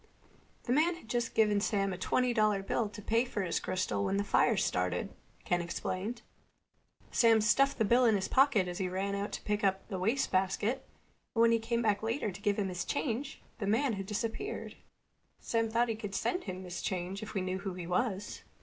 "The 0.63 0.73
man 0.73 0.95
had 0.95 1.07
just 1.07 1.35
given 1.35 1.61
Sam 1.61 1.93
a 1.93 1.97
twenty 1.99 2.33
dollar 2.33 2.63
bill 2.63 2.89
to 2.89 3.01
pay 3.03 3.23
for 3.23 3.43
his 3.43 3.59
crystal 3.59 4.03
when 4.03 4.17
the 4.17 4.23
fire 4.23 4.57
started," 4.57 5.13
Ken 5.45 5.61
explained. 5.61 6.23
"Sam 7.11 7.39
stuffed 7.39 7.77
the 7.77 7.85
bill 7.85 8.05
in 8.05 8.15
his 8.15 8.27
pocket 8.27 8.67
as 8.67 8.79
he 8.79 8.89
ran 8.89 9.13
out 9.13 9.31
to 9.33 9.43
pick 9.43 9.63
up 9.63 9.87
the 9.89 9.99
wastebasket, 9.99 10.89
and 11.35 11.39
when 11.43 11.51
he 11.51 11.59
came 11.59 11.83
back 11.83 12.01
later 12.01 12.31
to 12.31 12.41
give 12.41 12.57
him 12.57 12.69
his 12.69 12.83
change 12.83 13.43
the 13.59 13.67
man 13.67 13.93
had 13.93 14.07
disappeared. 14.07 14.75
Sam 15.39 15.69
thought 15.69 15.87
he 15.87 15.93
could 15.93 16.15
send 16.15 16.45
him 16.45 16.63
his 16.63 16.81
change 16.81 17.21
if 17.21 17.35
we 17.35 17.41
knew 17.41 17.59
who 17.59 17.75
he 17.75 17.85
was." 17.85 18.41